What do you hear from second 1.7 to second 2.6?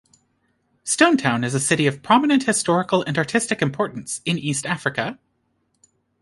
of prominent